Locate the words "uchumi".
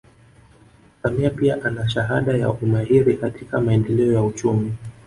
4.23-4.73